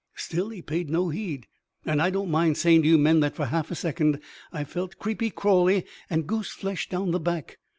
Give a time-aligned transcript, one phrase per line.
[0.15, 1.45] Still he paid no heed;
[1.85, 4.19] and I don't mind saying to you men that, for half a second,
[4.51, 7.59] I felt creepy crawly and goose flesh down the back.